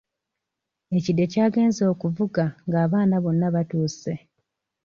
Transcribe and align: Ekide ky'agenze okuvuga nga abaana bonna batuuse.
Ekide 0.97 1.23
ky'agenze 1.31 1.83
okuvuga 1.93 2.43
nga 2.67 2.77
abaana 2.85 3.15
bonna 3.23 3.47
batuuse. 3.55 4.13